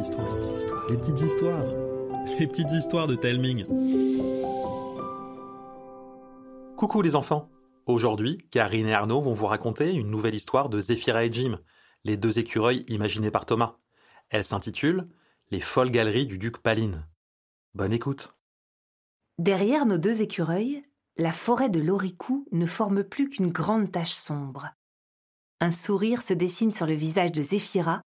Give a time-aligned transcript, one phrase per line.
[0.00, 0.38] histoires,
[0.88, 1.64] les petites histoires,
[2.38, 3.66] les petites histoires de Telming.
[6.76, 7.48] Coucou les enfants.
[7.86, 11.58] Aujourd'hui, Karine et Arnaud vont vous raconter une nouvelle histoire de Zéphira et Jim,
[12.04, 13.76] les deux écureuils imaginés par Thomas.
[14.30, 15.08] Elle s'intitule
[15.50, 17.06] Les folles galeries du duc Paline.
[17.74, 18.34] Bonne écoute.
[19.38, 20.82] Derrière nos deux écureuils,
[21.16, 24.70] la forêt de l'Oricou ne forme plus qu'une grande tache sombre.
[25.60, 28.02] Un sourire se dessine sur le visage de Zéphira,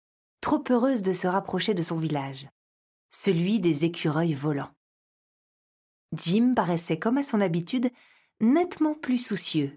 [0.45, 2.47] trop heureuse de se rapprocher de son village,
[3.11, 4.75] celui des écureuils volants.
[6.15, 7.89] Jim paraissait, comme à son habitude,
[8.41, 9.73] nettement plus soucieux.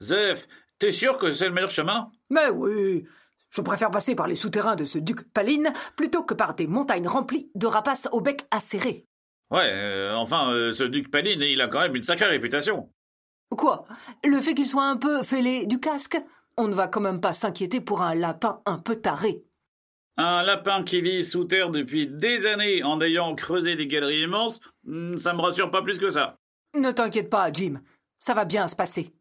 [0.00, 0.48] Zeph,
[0.80, 2.10] t'es sûr que c'est le meilleur chemin?
[2.28, 3.06] Mais oui
[3.50, 7.06] Je préfère passer par les souterrains de ce duc Paline plutôt que par des montagnes
[7.06, 9.06] remplies de rapaces au bec acéré.
[9.52, 12.92] Ouais, euh, enfin, euh, ce duc Paline, il a quand même une sacrée réputation.
[13.50, 13.86] Quoi?
[14.24, 16.20] Le fait qu'il soit un peu fêlé du casque?
[16.56, 19.44] On ne va quand même pas s'inquiéter pour un lapin un peu taré.
[20.20, 24.58] Un lapin qui vit sous terre depuis des années en ayant creusé des galeries immenses,
[24.82, 26.36] hmm, ça me rassure pas plus que ça.
[26.74, 27.80] Ne t'inquiète pas, Jim.
[28.18, 29.14] Ça va bien se passer.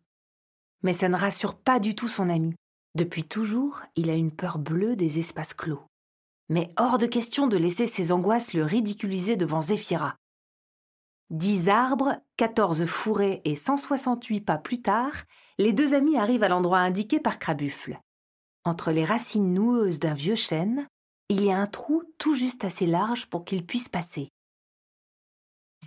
[0.81, 2.55] Mais ça ne rassure pas du tout son ami.
[2.95, 5.83] Depuis toujours, il a une peur bleue des espaces clos.
[6.49, 10.15] Mais hors de question de laisser ses angoisses le ridiculiser devant Zéphira.
[11.29, 15.13] Dix arbres, quatorze fourrés et cent soixante-huit pas plus tard,
[15.59, 17.99] les deux amis arrivent à l'endroit indiqué par Crabuffle.
[18.67, 20.89] Entre les racines noueuses d'un vieux chêne,
[21.29, 24.27] il y a un trou tout juste assez large pour qu'il puisse passer.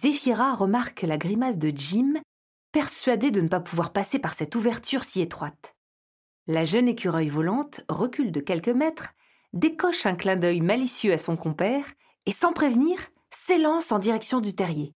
[0.01, 2.15] Zéphira remarque la grimace de Jim,
[2.73, 5.75] persuadé de ne pas pouvoir passer par cette ouverture si étroite.
[6.47, 9.09] La jeune écureuil volante recule de quelques mètres,
[9.53, 11.85] décoche un clin d'œil malicieux à son compère
[12.25, 12.99] et, sans prévenir,
[13.47, 14.95] s'élance en direction du terrier.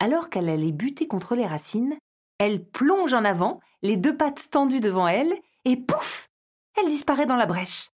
[0.00, 1.96] Alors qu'elle allait buter contre les racines,
[2.36, 5.34] elle plonge en avant, les deux pattes tendues devant elle,
[5.64, 6.29] et pouf
[6.76, 7.90] Elle disparaît dans la brèche.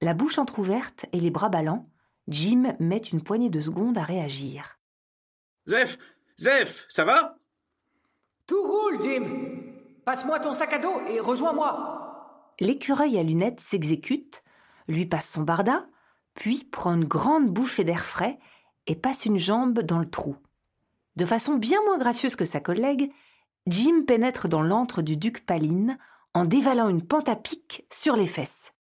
[0.00, 1.90] La bouche entr'ouverte et les bras ballants,
[2.28, 4.78] Jim met une poignée de secondes à réagir.
[5.66, 5.98] Zeph
[6.38, 7.36] Zeph, ça va?
[8.46, 9.24] Tout roule, Jim
[10.04, 14.42] Passe-moi ton sac à dos et rejoins-moi L'écureuil à lunettes s'exécute,
[14.86, 15.86] lui passe son barda,
[16.34, 18.38] puis prend une grande bouffée d'air frais
[18.86, 20.36] et passe une jambe dans le trou.
[21.16, 23.12] De façon bien moins gracieuse que sa collègue,
[23.66, 25.98] Jim pénètre dans l'antre du duc Paline
[26.34, 28.72] en dévalant une pente à pic sur les fesses.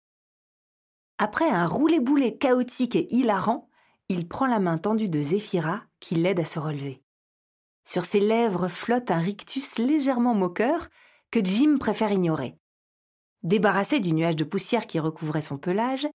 [1.18, 3.69] Après un roulé-boulé chaotique et hilarant,
[4.09, 7.02] il prend la main tendue de Zéphira qui l'aide à se relever.
[7.86, 10.90] Sur ses lèvres flotte un rictus légèrement moqueur
[11.31, 12.57] que Jim préfère ignorer.
[13.44, 16.07] Débarrassé du nuage de poussière qui recouvrait son pelage,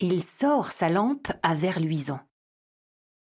[0.00, 2.20] il sort sa lampe à verre luisant.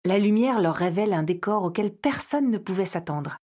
[0.06, 3.38] La lumière leur révèle un décor auquel personne ne pouvait s'attendre.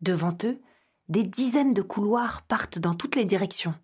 [0.00, 0.60] Devant eux,
[1.08, 3.74] des dizaines de couloirs partent dans toutes les directions.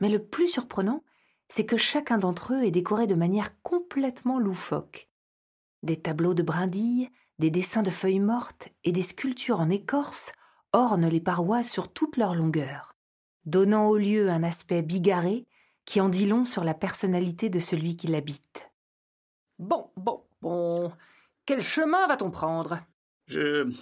[0.00, 1.04] Mais le plus surprenant,
[1.48, 5.10] c'est que chacun d'entre eux est décoré de manière complètement loufoque.
[5.82, 10.32] Des tableaux de brindilles, des dessins de feuilles mortes et des sculptures en écorce
[10.72, 12.94] ornent les parois sur toute leur longueur,
[13.46, 15.46] donnant au lieu un aspect bigarré
[15.84, 18.70] qui en dit long sur la personnalité de celui qui l'habite.
[19.58, 20.92] Bon, bon, bon.
[21.46, 22.80] Quel chemin va-t-on prendre?
[23.30, 23.72] Je,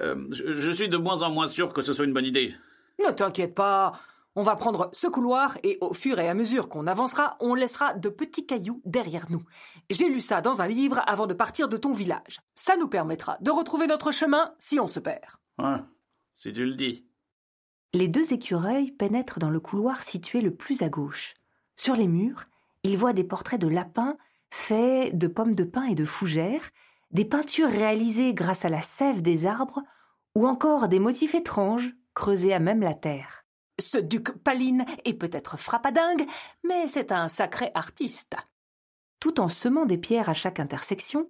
[0.00, 0.54] euh, je.
[0.54, 2.54] Je suis de moins en moins sûr que ce soit une bonne idée.
[3.04, 4.00] Ne t'inquiète pas.
[4.34, 7.94] On va prendre ce couloir et au fur et à mesure qu'on avancera, on laissera
[7.94, 9.42] de petits cailloux derrière nous.
[9.90, 12.38] J'ai lu ça dans un livre avant de partir de ton village.
[12.54, 15.24] Ça nous permettra de retrouver notre chemin si on se perd.
[15.58, 15.78] Ouais,
[16.36, 17.04] si tu le dis.
[17.94, 21.34] Les deux écureuils pénètrent dans le couloir situé le plus à gauche.
[21.74, 22.44] Sur les murs,
[22.84, 24.16] ils voient des portraits de lapins
[24.50, 26.70] faits de pommes de pin et de fougères,
[27.10, 29.82] des peintures réalisées grâce à la sève des arbres,
[30.34, 33.44] ou encore des motifs étranges creusés à même la terre.
[33.80, 36.26] Ce duc Paline est peut-être frappadingue,
[36.64, 38.36] mais c'est un sacré artiste.
[39.20, 41.28] Tout en semant des pierres à chaque intersection,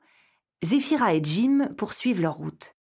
[0.62, 2.75] Zéphira et Jim poursuivent leur route.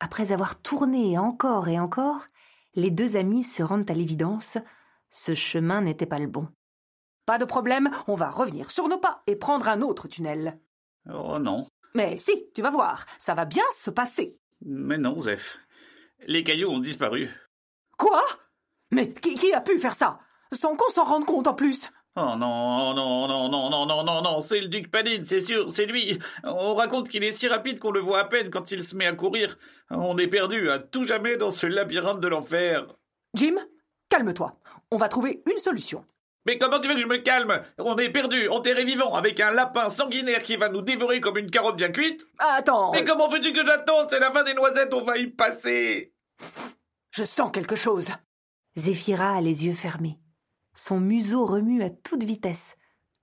[0.00, 2.26] Après avoir tourné encore et encore,
[2.74, 4.58] les deux amis se rendent à l'évidence,
[5.10, 6.48] ce chemin n'était pas le bon.
[7.26, 10.60] Pas de problème, on va revenir sur nos pas et prendre un autre tunnel.
[11.10, 11.68] Oh non.
[11.94, 14.36] Mais si, tu vas voir, ça va bien se passer.
[14.64, 15.56] Mais non, Zeph.
[16.26, 17.30] Les cailloux ont disparu.
[17.96, 18.22] Quoi?
[18.90, 20.18] Mais qui, qui a pu faire ça?
[20.52, 24.22] Sans qu'on s'en rende compte en plus Oh non, non, non, non, non, non, non,
[24.22, 26.20] non, c'est le duc Paline, c'est sûr, c'est lui.
[26.44, 29.06] On raconte qu'il est si rapide qu'on le voit à peine quand il se met
[29.06, 29.58] à courir.
[29.90, 32.86] On est perdu à tout jamais dans ce labyrinthe de l'enfer.
[33.34, 33.56] Jim,
[34.08, 34.56] calme-toi.
[34.92, 36.04] On va trouver une solution.
[36.46, 37.62] Mais comment tu veux que je me calme?
[37.78, 41.50] On est perdu, enterré vivant, avec un lapin sanguinaire qui va nous dévorer comme une
[41.50, 44.08] carotte bien cuite Attends Mais comment veux-tu que j'attende?
[44.10, 46.12] C'est la fin des noisettes, on va y passer
[47.10, 48.08] Je sens quelque chose.
[48.76, 50.18] Zéphira a les yeux fermés.
[50.74, 52.76] Son museau remue à toute vitesse.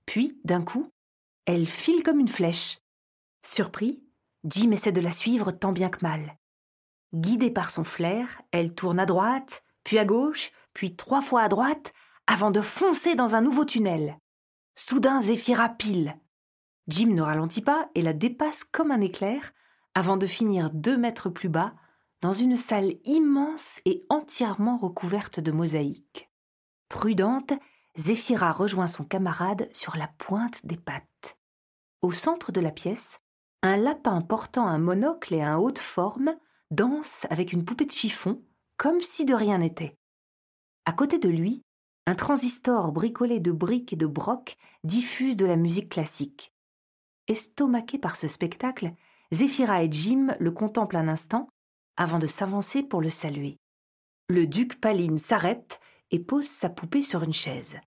[0.05, 0.91] Puis, d'un coup,
[1.45, 2.79] Elle file comme une flèche.
[3.45, 4.03] Surpris,
[4.43, 6.37] Jim essaie de la suivre tant bien que mal.
[7.13, 11.49] Guidée par son flair, elle tourne à droite, puis à gauche, puis trois fois à
[11.49, 11.93] droite,
[12.27, 14.17] avant de foncer dans un nouveau tunnel.
[14.75, 16.17] Soudain, Zéphira pile.
[16.87, 19.53] Jim ne ralentit pas et la dépasse comme un éclair,
[19.93, 21.73] avant de finir deux mètres plus bas,
[22.21, 26.29] dans une salle immense et entièrement recouverte de mosaïques.
[26.89, 27.53] Prudente,
[27.97, 31.37] Zéphira rejoint son camarade sur la pointe des pattes.
[32.01, 33.19] Au centre de la pièce,
[33.63, 36.35] un lapin portant un monocle et un haut de forme
[36.71, 38.41] danse avec une poupée de chiffon,
[38.77, 39.97] comme si de rien n'était.
[40.85, 41.63] À côté de lui,
[42.07, 46.53] un transistor bricolé de briques et de brocs diffuse de la musique classique.
[47.27, 48.93] Estomaqués par ce spectacle,
[49.31, 51.47] Zéphira et Jim le contemplent un instant
[51.95, 53.57] avant de s'avancer pour le saluer.
[54.29, 57.77] Le duc Paline s'arrête et pose sa poupée sur une chaise.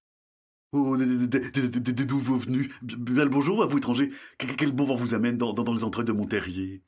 [0.73, 2.73] Oh, des nouveaux venus.
[2.83, 4.11] Bien le bonjour à vous, étrangers.
[4.39, 6.83] Quel bon vent vous amène dans, dans les entrailles de mon terrier?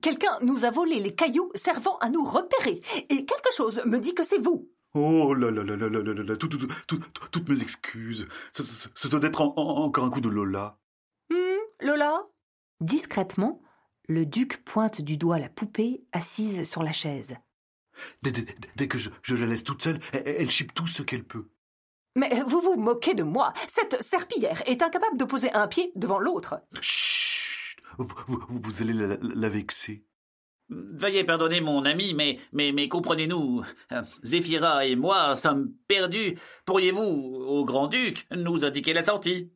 [0.00, 4.14] Quelqu'un nous a volé les cailloux servant à nous repérer, et quelque chose me dit
[4.14, 4.68] que c'est vous.
[4.94, 7.00] Oh là là là là là là là, tout, tout, tout,
[7.30, 8.28] toutes mes excuses.
[8.52, 10.78] Ce, doit être encore un coup de Lola.
[11.30, 12.26] Hum, Lola?
[12.80, 13.62] Discrètement,
[14.08, 17.36] le duc pointe du doigt la poupée assise sur la chaise.
[18.22, 21.48] Dès, que je, la laisse toute seule, elle, chipe tout ce qu'elle peut.
[22.16, 23.52] Mais vous vous moquez de moi.
[23.74, 26.60] Cette serpillière est incapable de poser un pied devant l'autre.
[26.80, 28.08] Chut vous,
[28.48, 30.04] vous, allez la, vexer.
[30.94, 33.62] Veuillez pardonner mon ami, mais, mais, mais comprenez-nous,
[34.22, 36.38] Zéphira et moi sommes perdus.
[36.64, 39.50] Pourriez-vous, au grand-duc, nous indiquer la sortie?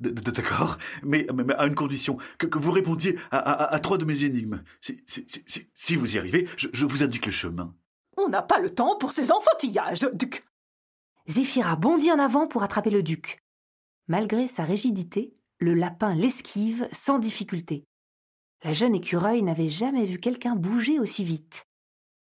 [0.00, 4.62] D'accord, mais, à une condition, que, vous répondiez à, trois de mes énigmes.
[4.80, 7.74] Si, vous y arrivez, je, vous indique le chemin.
[8.16, 10.44] On n'a pas le temps pour ces enfantillages, duc.
[11.26, 13.42] Zéphira bondit en avant pour attraper le duc.
[14.06, 17.87] Malgré sa rigidité, le lapin l'esquive sans difficulté.
[18.64, 21.66] La jeune écureuil n'avait jamais vu quelqu'un bouger aussi vite.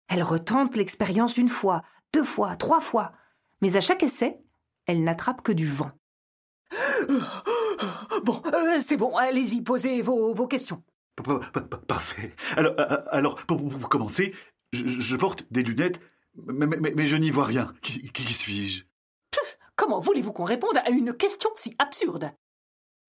[0.07, 1.83] Elle retente l'expérience une fois,
[2.13, 3.13] deux fois, trois fois,
[3.61, 4.39] mais à chaque essai,
[4.85, 5.91] elle n'attrape que du vent.
[8.23, 10.83] Bon, euh, c'est bon, allez-y, posez vos, vos questions.
[11.87, 12.35] Parfait.
[12.57, 14.35] Alors, euh, euh, alors pour, commencer,
[14.73, 16.01] je, porte des lunettes,
[16.35, 17.73] mais, mais, je n'y vois rien.
[17.81, 18.83] Qui, qui suis-je?
[19.77, 22.33] Comment voulez-vous qu'on réponde à une question si absurde?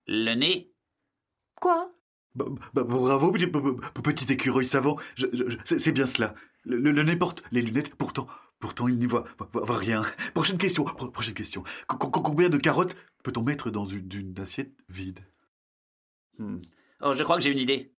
[0.07, 0.73] Le nez
[1.61, 1.91] Quoi?
[2.35, 4.97] Bah, bah, Bravo, petit écureuil savant.
[5.65, 6.35] C'est bien cela.
[6.65, 8.27] Le, nez porte les lunettes, pourtant,
[8.59, 10.03] pourtant il n'y voit, voit, rien.
[10.35, 10.85] Prochaine question.
[10.85, 11.65] Prochaine question.
[11.87, 15.21] Combien de carottes peut-on mettre dans une, assiette vide?
[16.39, 16.59] Hmm.
[17.01, 17.93] Oh, je crois que j'ai une idée.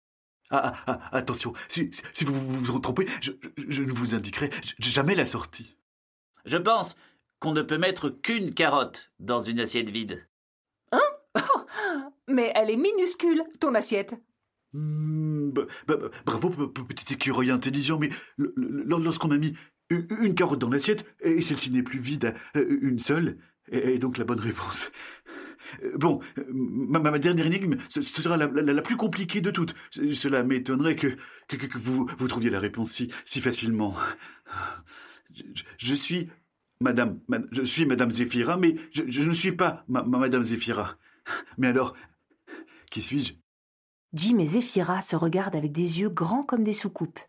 [0.51, 1.91] Ah, ah, ah attention, si,
[2.23, 4.51] vous vous trompez, je, ne vous indiquerai
[4.81, 5.77] jamais la sortie.
[6.45, 6.97] Je pense
[7.39, 10.27] qu'on ne peut mettre qu'une carotte dans une assiette vide.
[12.31, 14.15] Mais elle est minuscule, ton assiette.
[14.73, 15.51] Hmm,
[16.25, 19.55] bravo, petit écureuil intelligent, mais lorsqu'on a mis
[19.91, 23.39] une carotte dans l'assiette, et celle-ci n'est plus vide, euh, une seule,
[23.73, 24.91] est donc la bonne réponse.
[25.83, 26.21] Euh, bon,
[26.53, 29.75] ma, dernière énigme, ce, sera la, plus compliquée de toutes.
[29.91, 31.17] Cela m'étonnerait que,
[31.49, 33.95] que, vous, vous trouviez la réponse si, si facilement.
[35.79, 36.29] Je, suis
[36.81, 37.21] Madame,
[37.53, 40.97] je suis Madame Zéphira, mais je, ne suis pas ma, Madame Zéphira.
[41.59, 41.95] Mais alors,
[42.91, 43.35] qui suis-je?
[44.13, 47.21] Jim et Zéphira se regardent avec des yeux grands comme des soucoupes.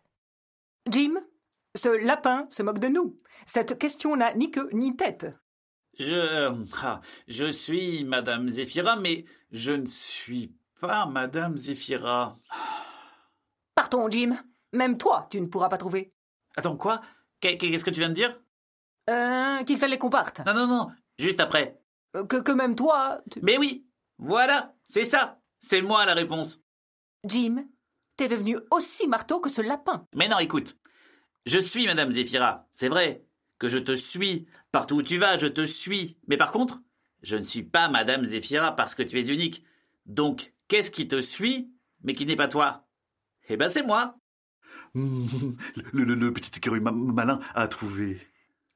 [0.90, 1.14] Jim,
[1.76, 3.20] ce lapin se moque de nous.
[3.46, 5.26] Cette question n'a ni queue ni tête.
[5.98, 6.64] Je.
[6.82, 12.38] Ah, je suis Madame Zéphira, mais je ne suis pas Madame Zéphira.
[13.74, 14.36] Partons, Jim.
[14.72, 16.12] Même toi, tu ne pourras pas trouver.
[16.56, 17.02] Attends, quoi?
[17.40, 18.40] Qu'est-ce que tu viens de dire?
[19.10, 19.62] Euh.
[19.64, 20.40] Qu'il fallait qu'on parte.
[20.46, 20.88] Non, non, non.
[21.18, 21.78] Juste après.
[22.12, 23.20] Que, que même toi.
[23.42, 23.86] Mais oui
[24.18, 26.60] Voilà C'est ça C'est moi la réponse.
[27.24, 27.64] Jim,
[28.16, 30.06] t'es devenu aussi marteau que ce lapin.
[30.14, 30.76] Mais non, écoute.
[31.46, 33.24] Je suis Madame Zéphira, c'est vrai,
[33.58, 34.46] que je te suis.
[34.70, 36.18] Partout où tu vas, je te suis.
[36.28, 36.80] Mais par contre,
[37.22, 39.64] je ne suis pas Madame Zéphira parce que tu es unique.
[40.06, 42.86] Donc, qu'est-ce qui te suit, mais qui n'est pas toi?
[43.48, 44.16] Eh ben, c'est moi.
[44.94, 48.20] le, petit écureuil malin a trouvé.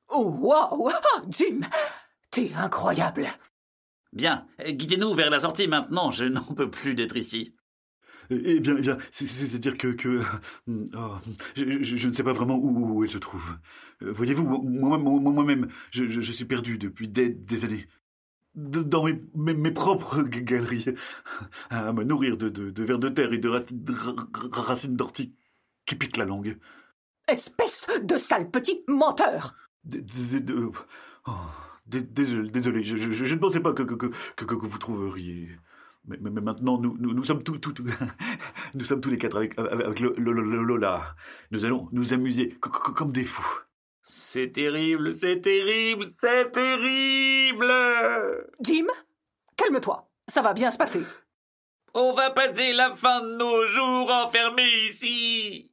[0.09, 0.91] Oh, waouh
[1.29, 1.61] Jim,
[2.31, 3.29] t'es incroyable.
[4.13, 7.55] Bien, guidez-nous vers la sortie maintenant, je n'en peux plus d'être ici.
[8.31, 10.23] Eh, eh bien, bien c'est-à-dire que, que
[10.69, 11.15] oh,
[11.55, 13.57] je, ne sais pas vraiment où, elle se trouve.
[14.03, 17.87] Euh, voyez-vous, moi-même, je, suis perdu depuis des, années
[18.55, 20.87] dans mes, mes, propres galeries,
[21.71, 23.49] à me nourrir de, de, vers de terre et de,
[24.53, 25.35] racines d'ortie
[25.85, 26.59] qui piquent la langue.
[27.29, 29.55] Espèce de sale petit menteur
[31.27, 31.33] oh,
[31.87, 32.97] Désolé, désolé, je,
[33.35, 35.51] ne pensais pas que, que, que, que vous trouveriez.
[36.09, 37.85] Mais, mais- mais maintenant, nous, nous, nous sommes tous, tous- tous-
[38.75, 41.15] nous sommes tous les quatre avec, avec le- le- le- Lola.
[41.53, 43.61] Nous allons nous amuser co- co- comme des fous.
[44.03, 47.73] C'est terrible, c'est terrible, c'est terrible
[48.61, 48.87] Jim,
[49.57, 50.09] calme-toi.
[50.29, 51.03] Ça va bien se passer.
[51.95, 55.71] On va passer la fin de nos jours enfermés ici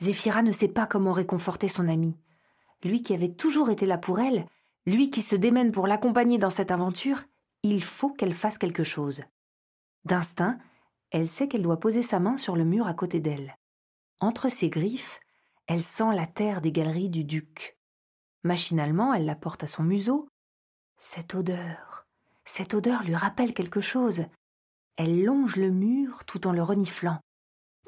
[0.00, 2.16] Zéphira ne sait pas comment réconforter son amie.
[2.82, 4.46] Lui qui avait toujours été là pour elle,
[4.86, 7.22] lui qui se démène pour l'accompagner dans cette aventure,
[7.62, 9.22] il faut qu'elle fasse quelque chose.
[10.04, 10.58] D'instinct,
[11.10, 13.56] elle sait qu'elle doit poser sa main sur le mur à côté d'elle.
[14.20, 15.20] Entre ses griffes,
[15.66, 17.76] elle sent la terre des galeries du duc.
[18.42, 20.28] Machinalement, elle la porte à son museau.
[20.96, 22.06] Cette odeur,
[22.44, 24.24] cette odeur lui rappelle quelque chose.
[24.96, 27.20] Elle longe le mur tout en le reniflant.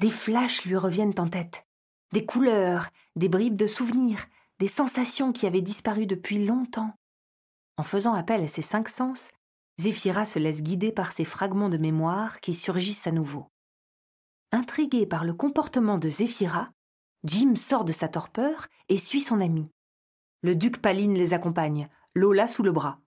[0.01, 1.65] Des flashs lui reviennent en tête
[2.13, 4.27] des couleurs, des bribes de souvenirs,
[4.63, 6.95] des sensations qui avaient disparu depuis longtemps.
[7.79, 9.29] En faisant appel à ses cinq sens,
[9.81, 13.49] Zéphira se laisse guider par ces fragments de mémoire qui surgissent à nouveau.
[14.53, 16.71] Intrigué par le comportement de Zéphira,
[17.25, 19.69] Jim sort de sa torpeur et suit son ami.
[20.43, 23.01] Le duc Paline les accompagne, Lola sous le bras.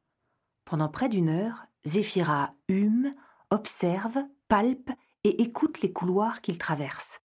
[0.66, 3.16] Pendant près d'une heure, Zéphira hume,
[3.50, 4.18] observe,
[4.50, 4.92] palpe
[5.24, 7.22] et écoute les couloirs qu'ils traversent.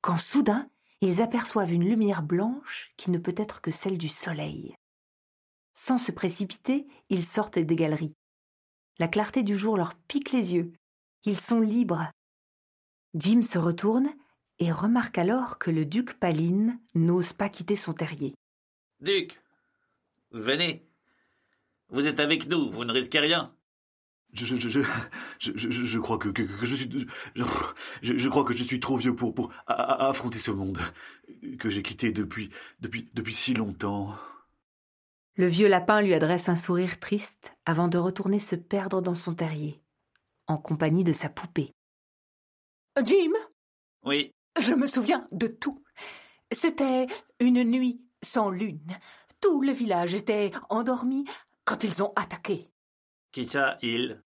[0.00, 4.74] Quand soudain, ils aperçoivent une lumière blanche qui ne peut être que celle du soleil.
[5.74, 8.14] Sans se précipiter, ils sortent des galeries.
[8.98, 10.72] La clarté du jour leur pique les yeux.
[11.24, 12.10] Ils sont libres.
[13.14, 14.12] Jim se retourne
[14.58, 18.34] et remarque alors que le duc Paline n'ose pas quitter son terrier.
[19.00, 19.40] Duc,
[20.32, 20.84] venez.
[21.90, 23.54] Vous êtes avec nous, vous ne risquez rien.
[24.46, 27.42] Je, crois que, que, que je suis, je,
[28.02, 30.78] je- je crois que je suis trop vieux pour, pour a- a- affronter ce monde
[31.58, 34.14] que j'ai quitté depuis, depuis, depuis si longtemps.
[35.36, 39.34] Le vieux lapin lui adresse un sourire triste avant de retourner se perdre dans son
[39.34, 39.80] terrier,
[40.46, 41.72] en compagnie de sa poupée.
[43.04, 43.30] Jim,
[44.04, 45.82] Oui, je me souviens de tout.
[46.50, 47.06] C'était
[47.38, 48.86] une nuit sans lune.
[49.40, 51.24] Tout le village était endormi
[51.64, 52.70] quand ils ont attaqué.
[53.30, 54.20] qui ça, il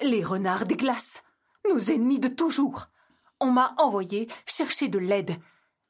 [0.00, 1.22] Les renards des glaces,
[1.68, 2.88] nos ennemis de toujours.
[3.40, 5.36] On m'a envoyé chercher de l'aide.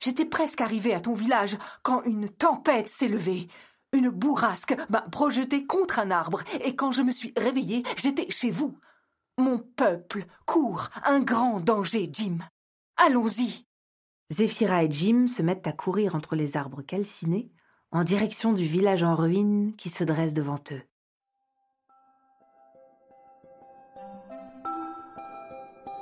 [0.01, 3.49] J'étais presque arrivé à ton village quand une tempête s'est levée.
[3.93, 8.51] Une bourrasque m'a projeté contre un arbre et quand je me suis réveillé, j'étais chez
[8.51, 8.79] vous.
[9.37, 12.39] Mon peuple court un grand danger, Jim.
[12.97, 13.67] Allons-y.
[14.31, 17.51] Zéphira et Jim se mettent à courir entre les arbres calcinés
[17.91, 20.83] en direction du village en ruine qui se dresse devant eux.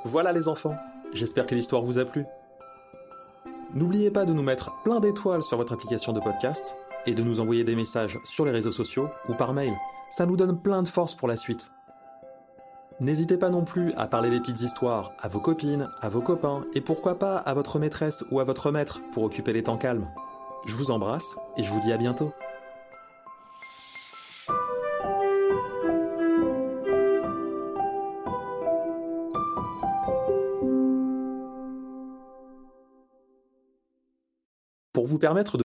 [0.07, 0.77] Voilà les enfants,
[1.15, 2.27] j'espère que l'histoire vous a plu.
[3.75, 7.41] N'oubliez pas de nous mettre plein d'étoiles sur votre application de podcast et de nous
[7.41, 9.75] envoyer des messages sur les réseaux sociaux ou par mail.
[10.09, 11.73] Ça nous donne plein de force pour la suite.
[13.01, 16.65] N'hésitez pas non plus à parler des petites histoires à vos copines, à vos copains
[16.73, 20.09] et pourquoi pas à votre maîtresse ou à votre maître pour occuper les temps calmes.
[20.67, 22.33] Je vous embrasse et je vous dis à bientôt.
[35.07, 35.63] Pour vous permettre de